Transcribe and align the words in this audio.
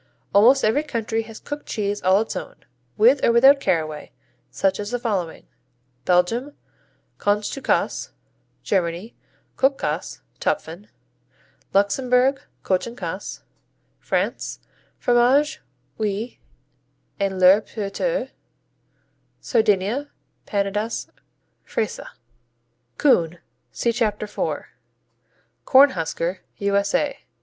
Almost 0.33 0.63
every 0.65 0.81
country 0.81 1.21
has 1.29 1.37
a 1.37 1.43
cooked 1.43 1.67
cheese 1.67 2.01
all 2.01 2.21
its 2.21 2.35
own, 2.35 2.55
with 2.97 3.23
or 3.23 3.31
without 3.31 3.59
caraway, 3.59 4.11
such 4.49 4.79
as 4.79 4.89
the 4.89 4.97
following: 4.97 5.45
Belgium 6.05 6.57
Kochtounkäse 7.19 8.09
Germany 8.63 9.15
Kochkäse, 9.59 10.21
Topfen 10.39 10.87
Luxembourg 11.71 12.41
Kochenkäse 12.63 13.41
France 13.99 14.59
Fromage 14.97 15.59
Ouit 15.99 16.39
& 16.83 17.19
Le 17.19 17.61
P'Teux 17.61 18.31
Sardinia 19.39 20.09
Pannedas, 20.47 21.11
Freisa 21.63 22.07
Coon 22.97 23.37
see 23.71 23.91
Chapter 23.93 24.25
4. 24.25 24.67
Cornhusker 25.63 26.39
_U.S.A. 26.59 27.19